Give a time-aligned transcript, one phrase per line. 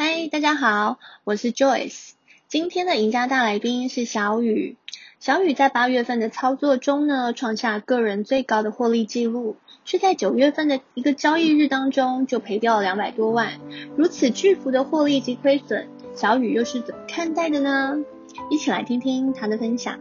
[0.00, 2.10] 嗨，大家好，我是 Joyce。
[2.46, 4.76] 今天的赢家大来宾是小雨。
[5.18, 13.54] 小雨在八月份的操作中呢，创下个人最高的获利记录，却在九月份的一个交易日当中就赔掉了两百多万。
[13.96, 17.98] 如此巨幅的获利及亏损，小雨又是怎么看待的呢？
[18.50, 19.98] 一起来听听他的分享。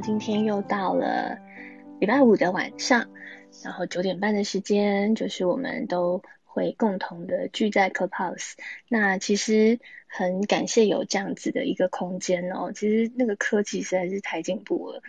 [0.00, 1.38] 今天又到了
[1.98, 3.10] 礼拜五的晚上，
[3.62, 8.52] 然后九点半的时间，就是我们都会共同的聚在 Clubhouse。
[8.88, 12.72] 那其实很感谢有这样子的一个空间哦。
[12.74, 15.02] 其实那个科技实在是太进步了，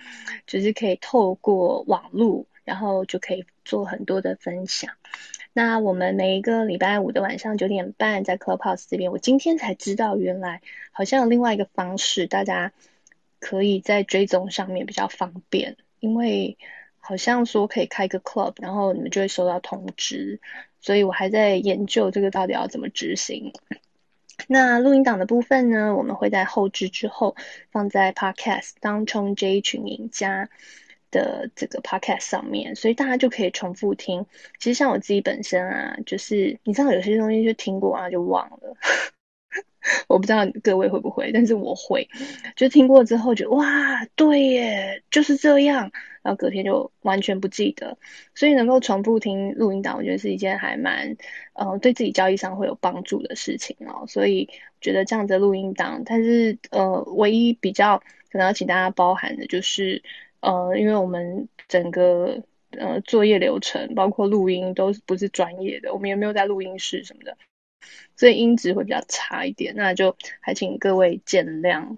[0.46, 4.91] 就是可以透过网络，然后就可以做很多的分享。
[5.54, 12.73] 那我们每一个礼拜五的晚上九点半在 Clubhouse 这边，我今天才知道，原来好像有另外一个方式，大家。
[13.41, 16.58] 可以在追踪上面比较方便，因为
[16.99, 20.40] 好像说可以开个 club，然后你们就会收到通知，
[20.79, 23.52] 所以我还在研究这个到底要怎么执行。
[24.48, 27.35] 那录音档的部分呢，我们会在后置之后
[27.71, 30.49] 放在 podcast 当冲这一群赢家
[31.12, 34.26] 的这个 podcast 上面，所以大家就可以重复听。
[34.60, 38.77] 其实像我自己本身啊，就是你知道有些东西就听过啊就忘了。
[40.07, 42.07] 我不知道各位会不会，但是我会，
[42.55, 47.98] 就听过之后觉得哇，对耶，就是这样，然后隔天就完全不记得，
[48.35, 51.18] 所以能够重复听录音档，我觉得是一件还蛮，
[51.54, 54.05] 呃，对自己交易上会有帮助的事情哦。
[54.07, 54.49] 所以
[54.82, 57.98] 觉得这样的录音档，但是呃，唯一比较
[58.32, 60.04] 可能要请大家包含的就是，
[60.41, 67.38] 呃，因为我们整个呃作业流程，包括录音都不是专业的，我们也没有在录音室什么的。
[68.16, 71.97] 所以音质会比较差一点，那就还请各位见谅。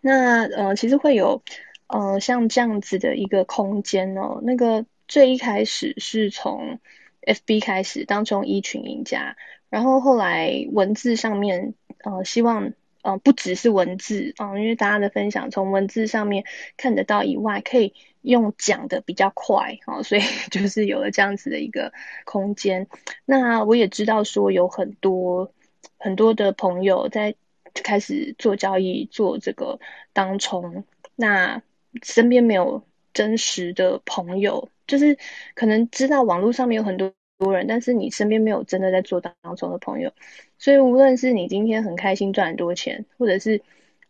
[0.00, 1.42] 那呃，其实会有
[1.86, 4.40] 呃像这样子的一个空间哦。
[4.42, 6.78] 那个最一开始是从
[7.22, 9.36] FB 开始，当中一群赢家，
[9.68, 11.74] 然后后来文字上面
[12.04, 12.72] 呃希望。
[13.02, 16.44] 嗯、不只是文字啊、因为大家的分享从文字上面
[16.76, 21.92] 看得到以外，可以用讲的比较快啊、所以 就是有了这样子的一个
[22.24, 22.86] 空间。
[23.24, 25.52] 那我也知道说有很多
[25.98, 27.34] 很多的朋友在
[27.72, 29.80] 开始做交易，做这个
[30.12, 30.84] 当冲，
[31.16, 31.62] 那
[32.02, 35.18] 身边没有真实的朋友，就是
[35.54, 37.12] 可能知道网络上面有很多。
[37.40, 40.12] 多人，但是你身边没有真的在做当冲的朋友，
[40.58, 43.62] 所以无论是你今天很开心赚很多钱，或者是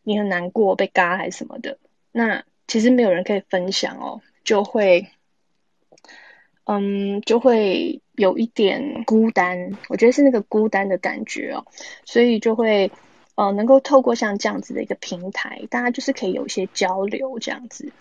[0.03, 1.79] 你很难过被嘎还是什么的，
[2.11, 5.07] 那其实没有人可以分享哦，就会，
[6.65, 9.79] 嗯，就会有一点孤单。
[9.89, 11.65] 我觉得是那个孤单的感觉哦，
[12.05, 12.91] 所以就会，
[13.37, 17.93] 呃，能够透过像这样子的一个平台，大家就是可以有一些交流这样子。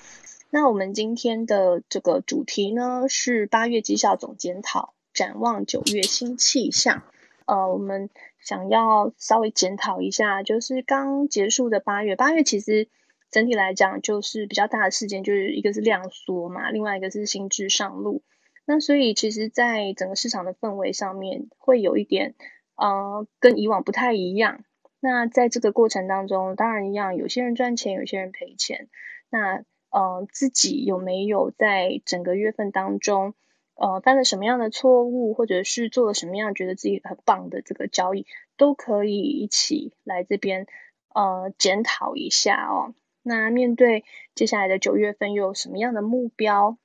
[0.50, 4.96] 那我们今天的这个主题呢，是八月绩效总检讨。
[5.20, 7.04] 展望九月新气象，
[7.46, 8.10] 呃，我们
[8.40, 12.88] 想要稍微检讨一下，就是刚结束的八月，八月其实
[13.30, 18.24] 整体来讲就是比较大的事件，就是一个是量缩嘛，另外一个是新制上路，
[18.64, 22.36] 那所以其实，在整个市场的氛围上面，会有一点
[22.78, 24.64] 呃跟以往不太一样。
[25.02, 28.88] 那在这个过程当中，当然一样，有些人赚钱，有些人赔钱。
[29.30, 33.34] 那呃，自己有没有在整个月份当中？
[33.80, 38.26] 呃，犯了什么样的错误，或者是做了什么样觉得自己很棒的这个交易，
[38.58, 40.68] 都可以一起来这边
[41.14, 42.94] 呃检讨一下哦。
[43.24, 44.04] 那面对
[44.36, 46.78] 接下来的九月份又有什么样的目标？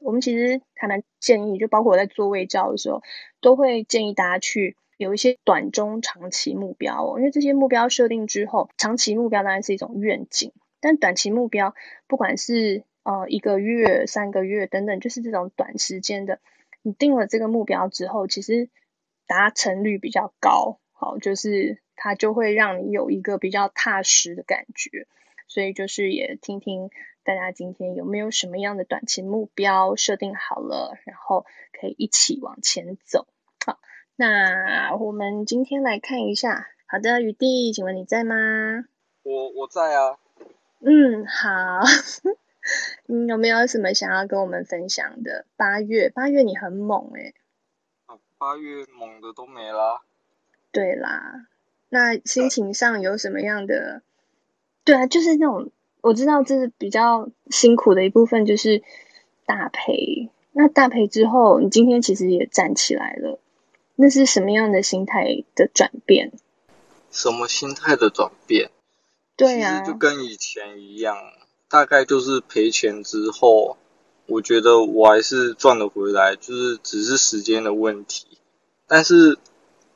[0.00, 3.02] 我们其实还蛮建议，就包括我在做位教的时候，
[3.40, 7.18] 都会建议大家去有一些短中长期目标哦。
[7.18, 11.74] 因为这些目标设定之后，长期目标当然是一种愿景，但短期目标
[12.06, 16.40] 不管是呃，一个月、三个月等等，就是这种短时间的。
[16.82, 18.68] 你定了这个目标之后，其实
[19.26, 25.06] 达成率比较高，好，就是它就会让你有一个比较踏实的感觉。
[25.48, 26.90] 所以就是也听听
[27.24, 31.44] 大家今天有没有什么样的短期目标设定好了，然后
[31.78, 33.26] 可以一起往前走。
[33.64, 33.78] 好，
[34.16, 36.68] 那我们今天来看一下。
[36.86, 38.36] 好的，雨弟，请问你在吗？
[39.22, 40.18] 我我在啊。
[40.80, 41.80] 嗯，好。
[43.06, 45.46] 你有没有什么想要跟我们分享的？
[45.56, 47.34] 八月，八月你很猛哎、欸。
[48.38, 50.00] 八月猛的都没啦。
[50.72, 51.46] 对啦，
[51.88, 54.02] 那心情上有什么样的？
[54.84, 55.70] 对啊，就是那种
[56.00, 58.82] 我知道这是比较辛苦的一部分，就是
[59.46, 60.30] 大赔。
[60.50, 63.38] 那大赔之后，你今天其实也站起来了，
[63.94, 66.32] 那是什么样的心态的转变？
[67.10, 68.70] 什么心态的转变？
[69.36, 71.16] 对啊，就跟以前一样。
[71.72, 73.78] 大概就是赔钱之后，
[74.26, 78.26] 我觉得我还是赚了回来，就是只是时间的问题。
[78.86, 79.38] 但是，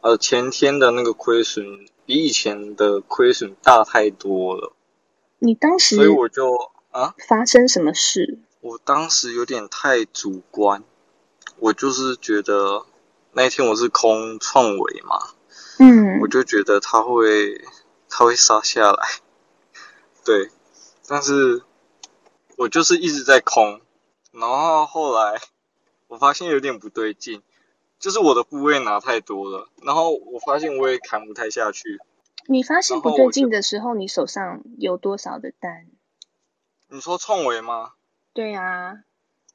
[0.01, 4.73] 呃，前天的那个亏损比以前的亏损大太多了。
[5.39, 6.51] 你当时，所以我就
[6.93, 8.39] 啊，发生什么事？
[8.63, 10.83] 我当时有点太主观，
[11.59, 12.87] 我就是觉得
[13.33, 15.19] 那一天我是空创维嘛，
[15.79, 17.61] 嗯，我就觉得它会
[18.09, 19.07] 它会杀下来，
[20.25, 20.51] 对，
[21.09, 21.63] 但是
[22.57, 23.81] 我就是一直在空，
[24.33, 25.41] 然后后来
[26.09, 27.43] 我发现有点不对劲，
[27.99, 32.01] 就是我的部位拿太多了，然后我发现我也扛不太下去。
[32.47, 35.87] 你发现不对劲的时候，你手上有多少的单？
[36.89, 37.93] 你说创维吗？
[38.33, 39.01] 对啊。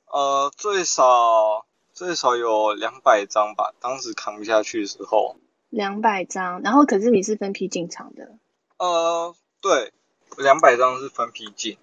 [0.08, 5.38] 呃，最少最少有两百张吧，当时扛不下去的时候。
[5.70, 8.38] 两百张，然后可是你是分批进场的。
[8.78, 9.94] 呃，对，
[10.38, 11.78] 两百张是分批进，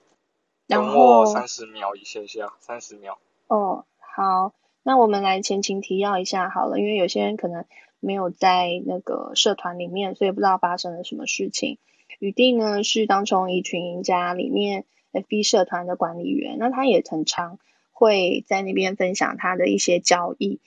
[0.67, 3.19] 然后三十秒一下下，三十秒。
[3.49, 4.53] 哦，好，
[4.83, 7.65] 那我们来前情提要一下好了，因为有些人可能。
[8.01, 11.79] 没有在那个社团里面，所以不知道发生了什么事情。
[12.21, 17.59] 雨定呢是当从一群赢家里面 FB 社团的管理员，那他也很常
[17.91, 20.61] 会在那边分享他的一些交易。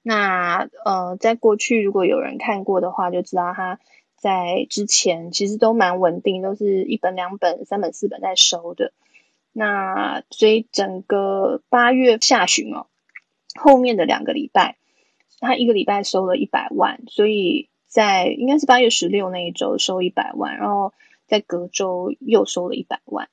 [0.00, 3.78] 那呃，在过去如果有人看过的话，就知道他
[4.18, 8.92] 在之前其实都蛮稳定，都是一本、两本、三本、四本在收的。
[9.52, 12.86] 那所以整个八月下旬哦，
[13.54, 14.76] 后面的两个礼拜。
[15.40, 20.92] 他一个礼拜收了一百万，所以在应该是八月十六那一周收一百万，然后
[21.28, 23.28] 在隔周又收了一百万，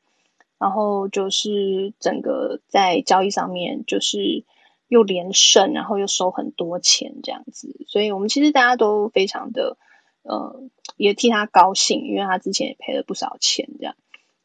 [0.59, 4.43] 然后就是整个在交易上面就是
[4.87, 9.75] 又连胜，然后又收很多钱这样子，所以我们其实大家都非常的
[10.25, 10.61] 呃
[10.97, 13.95] 也替他高兴，因为他之前也赔了不少钱这样，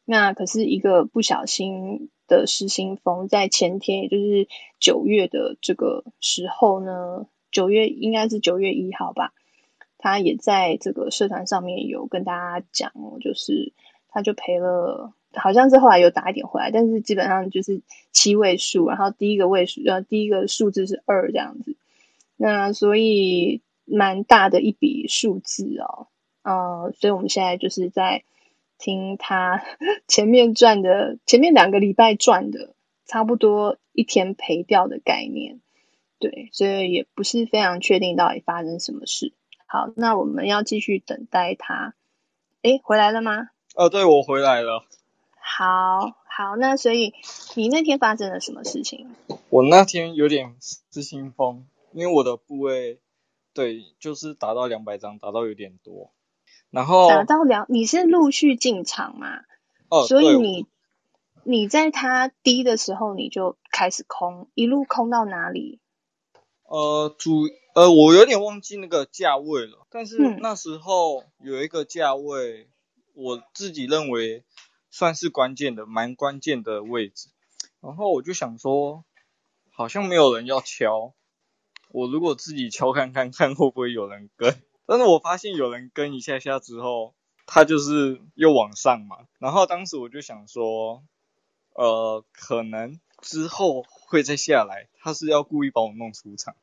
[0.05, 4.47] 那可是一个不小心的失心疯，在前天也就是
[4.79, 7.27] 九月的这个时候呢。
[7.53, 9.33] 九月应该是九月一号吧，
[9.97, 12.31] 他也在这个社团上面有跟大
[12.61, 13.73] 家讲，就是
[14.07, 17.81] 他就赔了，好像是后来有打一点回来，但是基本上就是
[18.13, 21.75] 七位数，然后第一个位数呃第一个数字是二这样子，
[22.37, 23.59] 那所以
[23.91, 26.07] 蛮大的一笔数字哦，
[26.43, 28.23] 呃，所以我们现在就是在
[28.77, 29.63] 听他
[30.07, 32.73] 前面赚的，前面两个礼拜赚的
[33.05, 35.59] 差不多一天赔掉的概念。
[36.19, 39.33] 对，所以也不是非常确定到底发生什么事。
[39.65, 41.95] 好，那我们要继续等待他。
[42.61, 43.49] 诶，回来了吗？
[43.73, 44.85] 哦，对，我回来了。
[45.39, 47.13] 好，好，那所以
[47.55, 49.07] 你那天发生了什么事情？
[49.49, 52.99] 我那天有点失心疯，因为我的部位，
[53.53, 56.13] 对，就是达到两百张，达到有点多。
[56.69, 59.41] 然后达到两，你是陆续进场嘛？
[59.89, 60.67] 哦，所以你
[61.43, 65.79] 你在它低的时候你就开始空，一路空到哪里？
[66.63, 72.69] 呃，主呃，我有点忘记那个价位了，但是那时候有一个价位，
[73.13, 74.45] 我自己认为
[74.89, 77.27] 算是关键的，蛮关键的位置。
[77.81, 79.03] 然后我就想说，
[79.71, 81.13] 好像没有人要敲，
[81.93, 84.55] 我如果自己敲看看看会不会有人跟。
[84.85, 87.13] 但是我发现有人跟一下下之后，
[87.45, 89.17] 他就是又往上嘛。
[89.39, 91.03] 然后当时我就想说，
[91.73, 93.85] 呃，可能之后。
[94.11, 96.53] 会再下来，他是要故意把我弄出场，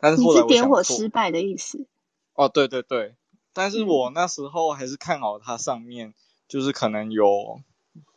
[0.00, 1.86] 但是后来我是点火失败的意思？
[2.34, 3.14] 哦，对对对，
[3.52, 6.14] 但是我那时候还是看好它上面，
[6.48, 7.60] 就是可能有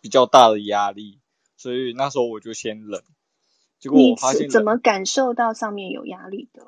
[0.01, 1.19] 比较大的压力，
[1.55, 3.03] 所以那时候我就先忍。
[3.79, 6.67] 结果我发现，怎么感受到上面有压力的？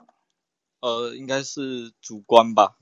[0.79, 2.75] 呃，应该是主观吧。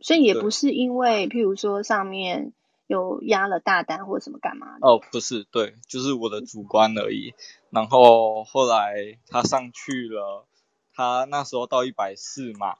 [0.00, 2.52] 所以也不是因为，譬如说上面。
[2.90, 4.76] 有压了大单或者什么干嘛？
[4.80, 7.34] 哦，不是，对，就是我的主观而已。
[7.70, 10.44] 然后后来他上去了，
[10.92, 12.78] 他那时候到一百四嘛，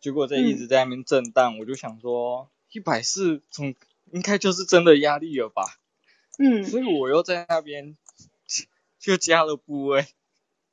[0.00, 3.74] 结果在一直在那边震荡，嗯、我就想说一百四总
[4.10, 5.64] 应该就是真的压力了吧？
[6.38, 7.94] 嗯，所以我又在那边
[9.06, 10.04] 就加了部位，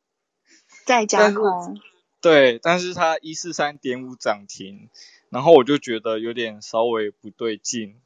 [0.87, 1.79] 再加空。
[2.19, 4.89] 对，但是它一四三点五涨停，
[5.29, 8.01] 然后我就觉得有点稍微不对劲。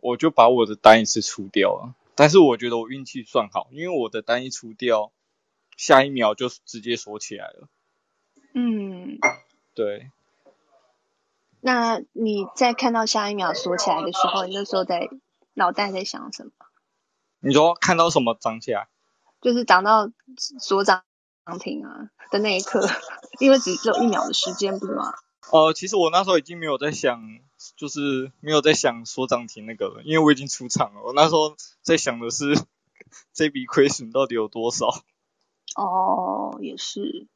[0.00, 5.12] 我就把我的单一次出掉了，但是我觉得我运气算好，因为我的单一出掉，
[5.76, 7.68] 下一秒就直接锁起来了。
[8.54, 9.18] 嗯，
[9.74, 10.10] 对。
[11.60, 15.10] 那你在看到下一秒锁起来的时候，你那时候在
[15.52, 16.52] 脑袋在想什么？
[17.40, 18.88] 你说看到什么涨起来？
[19.44, 20.10] 就是涨到
[20.58, 21.04] 所涨
[21.60, 22.88] 停啊的那一刻，
[23.38, 25.12] 因为只只有一秒的时间，不是吗？
[25.52, 27.20] 呃，其实我那时候已经没有在想
[27.76, 31.02] 就是没有在想所涨停那个了，因为我已经出场了。
[31.04, 32.58] 我那时候在想的是
[33.34, 34.88] 这笔亏损到底有多少。
[35.76, 37.28] 哦，也是。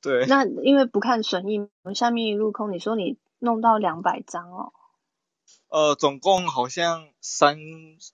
[0.00, 0.24] 对。
[0.26, 4.72] 那因为不看损益，下面一路空，你说你弄到两百张哦。
[5.68, 7.58] 呃，总共好像三，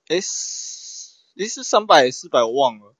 [0.08, 2.96] 诶，诶是三百四百，我忘了。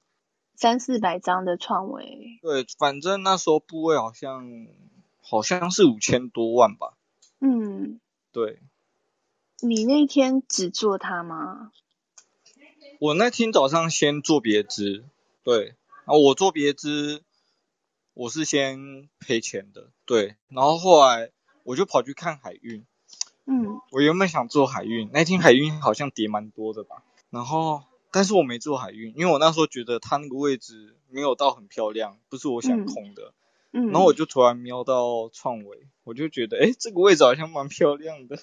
[0.59, 2.37] 三四百张的创维。
[2.41, 4.67] 对，反正那时候部位好像
[5.21, 6.97] 好像是五千多万吧。
[7.39, 8.01] 嗯。
[8.33, 8.59] 对。
[9.61, 11.71] 你那天只做它吗？
[12.99, 15.05] 我那天早上先做别支，
[15.43, 17.23] 对，啊，我做别支，
[18.13, 21.31] 我是先赔钱的，对，然后后来
[21.63, 22.85] 我就跑去看海运。
[23.45, 33.33] 嗯，我原本想做海运，那天海运好像跌蛮多的吧，然后但是我没做海运，因为我那时候觉得它那个位置没有到很漂亮，不是我想空的。
[33.71, 38.39] 嗯，然后我就突然瞄到创维，我就觉得，哎，这个位置好像蛮漂亮的。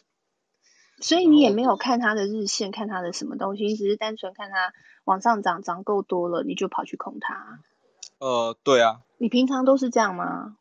[1.01, 4.73] 所以你也没有看它的日线，看它的什么东西，你只是单纯看它
[5.05, 7.61] 往上涨，涨够多了，你就跑去空它。
[8.19, 9.01] 呃，对啊。
[9.19, 10.57] 你平常都是这样吗？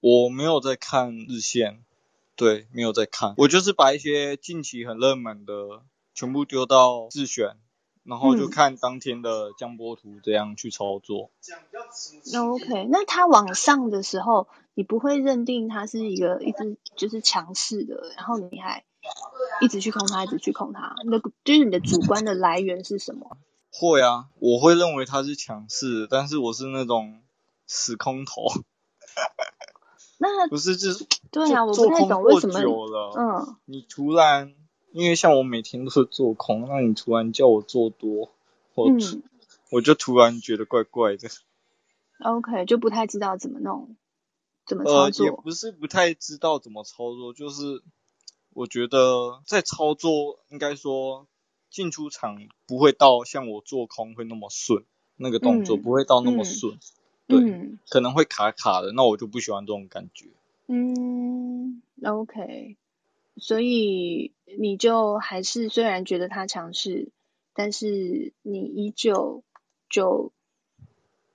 [0.00, 1.82] 我没有在看日线。
[2.36, 5.84] 对，没有在看，我就是把一些近期很热门的
[6.14, 7.54] 全部丢到自选，
[8.04, 11.30] 然后就看当天的江波图这样去操作。
[12.32, 18.84] 那、嗯、OK，那它往上的时候，你不会认定它是一个一直就是强势的，然后你还
[19.60, 23.36] 一直去控它，一直去控它，那个就是你的主观的来源是什么？
[23.72, 27.22] 会啊，我会认为它是强势，但是我是那种
[27.66, 28.46] 死空头。
[30.18, 32.60] 那不是，就是对啊，我不太懂为什么。
[33.16, 34.54] 嗯，你突然，
[34.94, 38.30] 因为像我每天都是做空，那你突然叫我做多，
[38.74, 39.24] 我、嗯、
[39.70, 41.28] 我就突然觉得怪怪的。
[42.20, 43.96] OK，就不太知道怎么弄，
[44.64, 45.26] 怎么操作。
[45.26, 47.82] 呃，也不是不太知道怎么操作，就是
[48.52, 51.26] 我觉得在操作，应该说
[51.70, 54.84] 进出场不会到像我做空会那么顺，
[55.16, 56.78] 那个动作不会到那么顺。
[57.26, 60.26] 对、嗯，可能会卡卡的，那我就不喜欢这种感觉。
[60.68, 62.76] 嗯，OK，
[63.36, 67.10] 所以你就还是虽然觉得他强势，
[67.54, 69.42] 但是你依旧
[69.88, 70.32] 就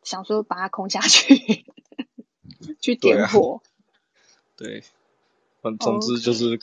[0.03, 1.65] 想说把它空下去，
[2.79, 3.61] 去点火。
[4.55, 4.79] 对，
[5.61, 6.59] 啊，对，总之就是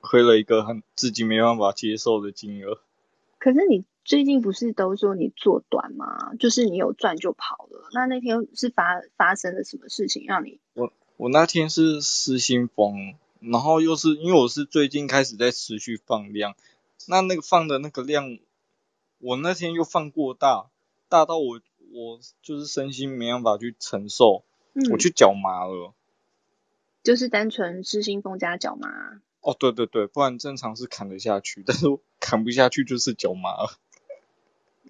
[0.00, 2.80] 亏了一个很自己没办法接受的金额。
[3.38, 3.84] 可是你。
[4.02, 6.34] 最近不是都说你做短吗？
[6.40, 7.90] 就是你有赚就跑了。
[7.92, 10.58] 那那天是发发生了什么事情让你？
[10.72, 16.54] 我我那天是失心疯，然后又是因为我是最近开始在持续放量，
[17.08, 18.38] 那那个放的那个量，
[19.18, 20.70] 我那天又放过大，
[21.08, 21.60] 大到我
[21.92, 24.44] 我就是身心没办法去承受，
[24.74, 25.94] 嗯、我去脚麻了。
[27.02, 29.22] 就是单纯失心疯加脚麻。
[29.40, 33.78] 哦，对对对，不然正常是砍得下去， 但是我砍不下去就是脚麻了。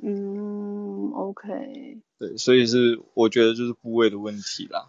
[0.02, 1.99] 嗯，OK。
[2.19, 4.88] 对，所以是我觉得就是部位的问题啦，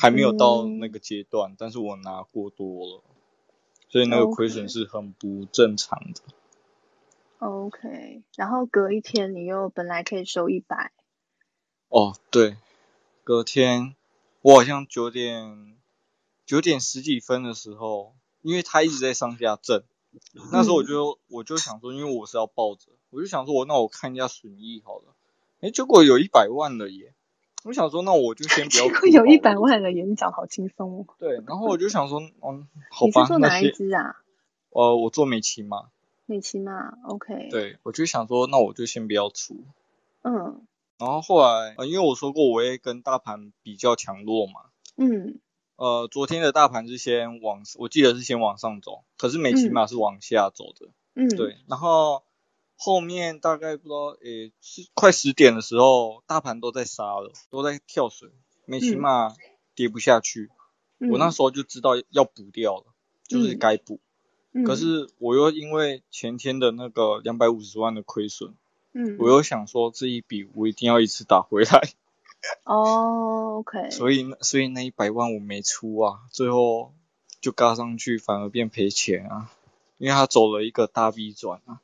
[0.00, 3.02] 还没有到那个阶段，嗯，但是我拿过多了，
[3.88, 6.22] 所以那个亏损是很不正常的。
[7.38, 10.92] OK，然后隔一天你又本来可以收一百。
[11.88, 12.56] 哦，对，
[13.24, 13.94] 隔天
[14.42, 15.76] 我好像九点
[16.46, 19.84] 九点十几分的时候，因为他一直在上下震，
[20.52, 22.92] 那时候我就我就想说，因为我是要抱着。
[23.10, 25.14] 我就想说我，我那我看一下损益好了，
[25.60, 27.12] 哎，结果有一百万了耶！
[27.64, 28.84] 我想说，那我就先不要。
[28.84, 31.06] 结果有一百万了耶，你讲好轻松哦。
[31.18, 33.06] 对，然后我就想说，嗯， 好吧。
[33.06, 34.16] 你是做哪一支啊？
[34.70, 35.88] 呃，我做美琪嘛。
[36.26, 37.48] 美琪嘛，OK。
[37.50, 39.64] 对，我就想说，那我就先不要出。
[40.22, 40.62] 嗯。
[40.98, 44.52] 然后后来，呃，因为我说过我会跟大盘比较强弱嘛。
[44.96, 45.40] 嗯。
[45.76, 50.88] 呃，昨天的大盘是先往，我记得是先往上走，可是美琪玛是往下走的。
[51.14, 51.28] 嗯。
[51.28, 52.22] 对，然后。
[52.82, 58.30] 后面大概不知道，诶，是快十点的时候，大盘都在杀了，都在跳水，
[58.64, 59.34] 美起码
[59.74, 60.48] 跌不下去，
[60.98, 62.94] 嗯，我那时候就知道要补掉了，嗯，
[63.28, 64.00] 就是该补，
[64.52, 64.64] 嗯。
[64.64, 68.54] 可是我又因为前天的那个两百五十万的亏损，
[68.94, 71.90] 嗯，我又想说这一笔我一定要一次打回来。
[72.64, 73.90] 哦，OK。
[73.90, 76.94] 所以所以那一百万我没出啊，最后
[77.42, 79.52] 就嘎上去，反而变赔钱啊，
[79.98, 81.82] 因为他走了一个大 V 转啊。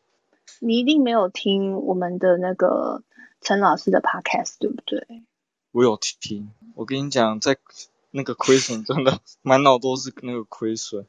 [0.60, 3.02] 你一定没有听我们的那个
[3.40, 5.22] 陈老师的 podcast，对不对？
[5.72, 7.58] 我有听，我跟你讲，在
[8.10, 11.06] 那个亏损真的 满脑都是那个亏损，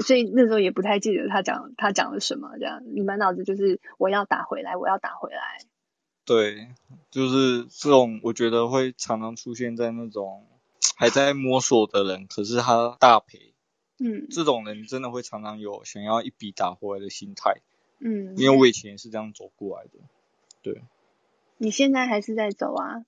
[0.00, 5.58] 所以那时候也不太记得他讲他讲了什么，这样你满脑子就是我要打回来，我要打回来。
[6.24, 6.68] 对，
[7.10, 10.46] 就是这种，我觉得会常常出现在那种
[10.94, 13.54] 还在摸索的人，可是他大赔，
[13.98, 17.62] 嗯，这种人真的会常常有想要一笔打回来的心态。
[17.98, 19.92] 嗯，因为我以前也是这样走过来的。
[20.62, 20.82] 对。
[21.60, 23.04] 你现在还是在走啊？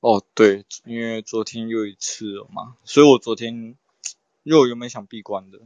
[0.00, 3.76] 哦，对，因为昨天又一次了嘛，所以我昨天
[4.44, 5.58] 又原本想闭关的，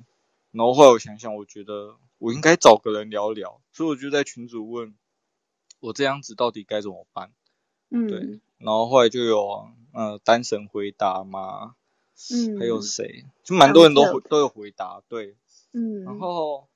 [0.50, 4.95] 然后后来我想想，我觉得我应该找个人聊聊，所以我就在群主问，
[5.81, 7.33] 我这样子到底该怎么办？
[7.91, 11.76] 嗯，对，然后后来就有呃单神回答嘛，
[12.33, 13.26] 嗯，还有谁？
[13.45, 15.37] 就蛮多人都都有回答，对，
[15.73, 16.67] 嗯，然后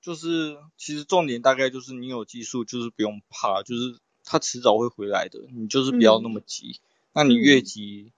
[0.00, 3.98] 就是其实重点大概就是你有技术，就是不用怕，就是。
[4.30, 6.80] 他迟早会回来的，你就是不要那么急。
[6.82, 8.12] 嗯、那你越急，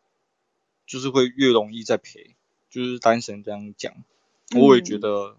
[0.84, 2.34] 就是会越容易再赔。
[2.68, 3.94] 就是单神这样讲，
[4.50, 5.36] 嗯、我也觉得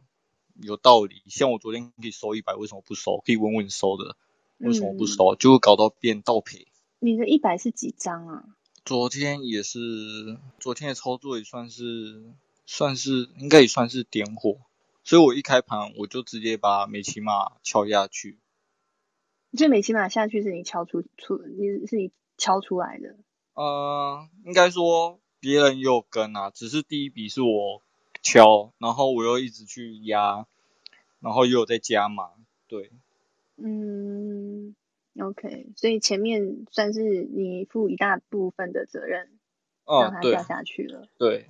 [0.61, 1.23] 有道理。
[1.27, 3.21] 像我昨天可以收一百，为什么不收？
[3.25, 4.15] 可以稳稳收的，
[4.59, 5.33] 为什么不收？
[5.33, 6.67] 嗯、就会搞到变倒赔。
[6.99, 8.45] 你的一百是几张啊？
[8.85, 12.23] 昨天也是，昨天的操作也算是，
[12.65, 14.59] 算是应该也算是点火。
[15.11, 18.39] 所以我一开盘我就直接把美琪玛敲下去。
[19.51, 23.17] 这美琪玛下去是你敲出出，你是你敲出来的？
[23.53, 27.81] 呃，应该说别人也有跟啊，只是第一笔是我
[28.23, 30.47] 敲，然后我又一直去压，
[31.19, 32.29] 然后又有在加码，
[32.69, 32.89] 对。
[33.57, 34.77] 嗯
[35.19, 39.29] ，OK，所以前面算是你负一大部分的责任，
[39.85, 41.09] 让它掉下去了。
[41.17, 41.29] 对。
[41.39, 41.49] 对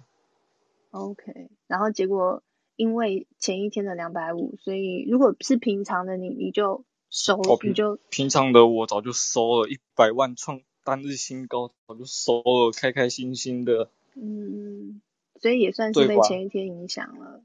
[0.90, 2.42] OK，然后结果
[2.82, 6.84] 因为前一天的两百五，所以如果是平常的你，你就。
[7.14, 13.90] 收你就平常的我早就收了一百万创单日新高，早就收了，开开心心的。
[14.16, 15.02] 嗯，
[15.42, 17.44] 所以也算是被前一天影响了。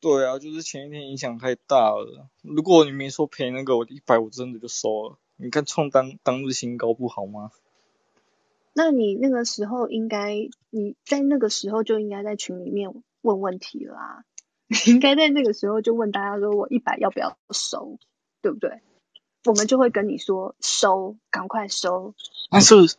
[0.00, 2.30] 对，对啊，就是前一天影响太大了。
[2.40, 5.18] 如果你没说赔那个，我一百我真的就收了。
[5.36, 7.50] 你看创单当日新高不好吗？
[8.72, 14.24] 那你那个时候应该你在那个时候就应该在群里面问问题啦啊！
[14.86, 17.98] 你应该在那个时候就问大家说，我一百要不要收？
[18.42, 18.80] 对不对？
[19.44, 22.14] 我们就会跟你说收，赶快收。
[22.50, 22.96] 但是，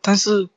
[0.00, 0.48] 但是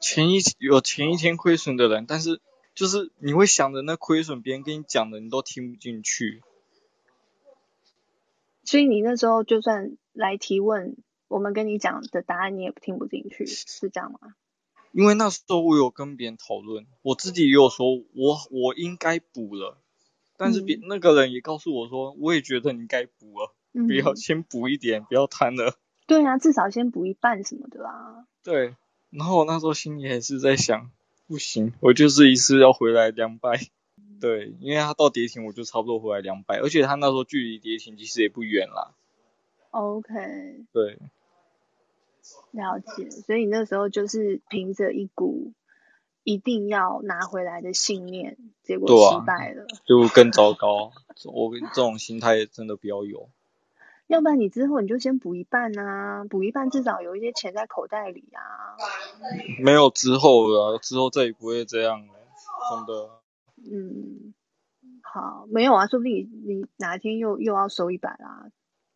[0.00, 2.40] 前一有前一天亏损的人，但是
[2.74, 6.42] 就是你会想着那亏损，别人跟你讲的你都听不进去。
[8.64, 10.96] 所以你那时候就算来提问，
[11.28, 14.18] 我们跟你讲的答案你也听不进去，是这样吗？
[14.92, 19.78] 因为那时候我有跟别人讨论，我自己也有说我我应该补了。
[20.36, 25.78] 但是别、嗯、那个人也告诉我说，我也觉得你该补了，嗯、不要先补一点，不要贪了。
[26.06, 28.26] 对啊，至少先补一半什么的啦。
[28.42, 28.74] 对，
[29.10, 30.90] 然后我那时候心里还是在想，
[31.28, 33.60] 不行，我就是一次要回来两百。
[34.20, 38.94] 对，因为他到跌停我就差不多回来两百，而且他那时候距离跌停其实也不远啦。
[39.70, 40.10] OK。
[40.72, 40.98] 对。
[42.52, 45.52] 了解，所以你那时候就是凭着一股。
[46.24, 50.92] 一定要拿回来的信念，结果失败了，啊、就更糟糕。
[51.24, 53.28] 我这种心态真的不要有。
[54.06, 58.78] 要不然你之后你就先补一半啊，补一半至少有一些钱在口袋里啊。
[59.64, 62.14] 没有之后了，之后再也不会这样了，
[62.70, 63.10] 真的。
[63.68, 64.32] 嗯，
[65.02, 68.46] 好，没有啊，说不定你你哪一天又又要收一百啦，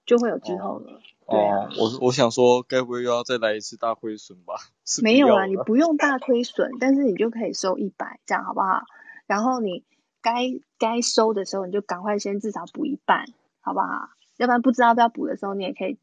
[0.05, 0.93] 就会有之后了。
[0.93, 4.55] 哦对啊，我我想说，该不会又要再来一次大亏损吧？
[5.03, 8.85] 没有啊，你不用大亏损，但是你就可以收一百，这样好不好？
[9.27, 9.85] 然后你
[10.23, 13.27] 该该收的时候，你就赶快先至少补一半，
[13.61, 14.11] 好不好？
[14.37, 15.99] 要不然不知道要不要补的时候，你也可以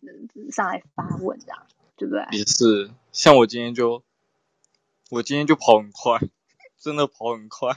[0.51, 2.25] 上来发问，这样对不对？
[2.37, 4.03] 也是，像我今天就，
[5.09, 6.19] 我今天就跑很快，
[6.77, 7.73] 真的跑很快，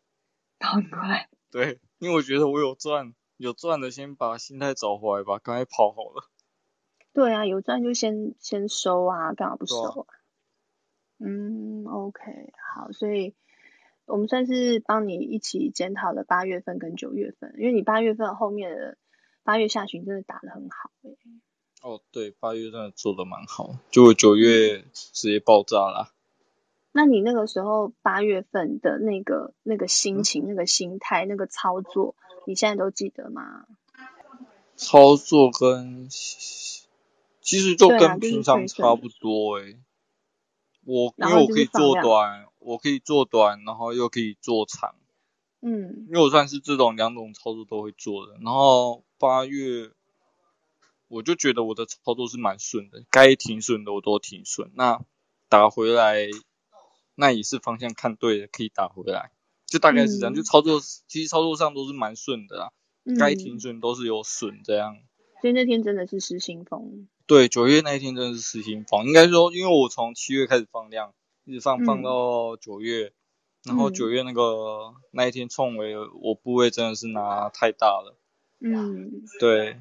[0.58, 1.28] 跑很快。
[1.50, 6.24] 对，因为我觉得我有赚，有赚的先把心态找回来吧，赶快跑好了。
[7.16, 10.06] 对啊，有赚就先先收啊，干嘛不收啊？
[11.18, 13.34] 嗯，OK，好，所以
[14.04, 18.98] 我们算是帮你一起检讨了八月份跟九月份，因为你八月份后面的
[19.44, 21.16] 八月下旬真的打得很好欸。
[21.80, 26.12] 哦，对，八月真的做得蛮好，就九月直接爆炸了。
[26.92, 32.14] 那你那个时候八月份的那个那个心情、嗯、那个心态、那个操作，
[32.46, 33.64] 你现在都记得吗？
[34.76, 36.10] 操作跟。
[37.46, 39.78] 其实就跟平常差不多诶、欸，
[40.84, 44.96] 我因为我可以做短，我可以做短，然后又可以做长，
[45.60, 48.32] 嗯，因为我算是这种两种操作都会做的。
[48.42, 49.92] 然后八月，
[51.06, 55.00] 我就觉得我的操作是蛮顺的，该停损的我都停损，那
[55.48, 56.26] 打回来，
[57.14, 59.30] 那也是方向看对了，可以打回来，
[59.66, 60.32] 就大概是这样。
[60.32, 62.72] 嗯、就操作，其实操作上都是蛮顺的啦，
[63.16, 64.98] 该停损都是有损这样。
[65.46, 67.06] 所以那天真的是失心疯。
[67.24, 69.06] 对，九月那一天真的是失心疯。
[69.06, 71.12] 应该说，因为我从七月开始放量，
[71.44, 73.12] 一直放放到九月，嗯、
[73.66, 78.16] 然后九月那个、嗯、那一天冲维，我部位真的是拿太大了。
[78.58, 79.76] 嗯，对，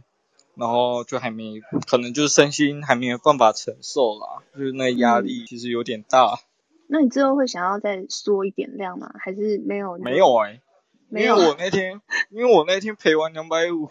[0.54, 6.36] 然后就还没，可能就是身心还没有办法承受啦，就是那压力其实有点大。
[6.36, 6.46] 嗯、
[6.90, 9.12] 那你之后会想要再缩一点量吗？
[9.18, 9.98] 还是没有？
[9.98, 10.62] 没有哎、欸，
[11.10, 11.38] 没有。
[11.38, 12.00] 因为我那天，
[12.30, 13.90] 因为我那天赔完两百五，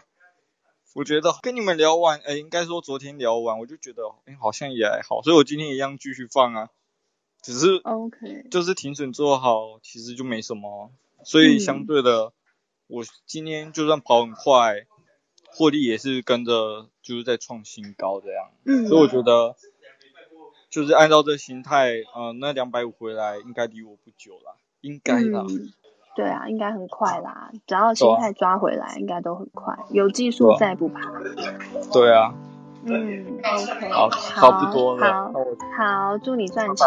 [0.95, 6.71] 我觉得跟你们聊完，哎，应该说昨天聊完，我就觉得，哎，好像也还好，所以我今天一样继续放啊。
[7.43, 10.91] 只是，OK，就是停损做好，其实就没什么，
[11.25, 12.33] 所以相对的，嗯、
[12.87, 14.87] 我今天就算跑很快，
[15.49, 19.57] 获利也是跟着就是在创新高这样，嗯，所以我觉得，
[20.71, 25.73] 就是按照这心态，呃，那两百五回来应该离我不久了，应该啦、嗯，
[26.15, 31.01] 对啊，应该很快啦，只要心态抓回来，应该都很快，有技术再不怕，
[31.93, 32.35] 对啊。
[32.87, 35.33] 嗯，OK，好，差不多了，好，
[35.79, 36.87] 好，祝你赚钱，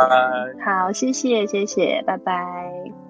[0.64, 3.07] 好，谢谢，谢谢，拜拜。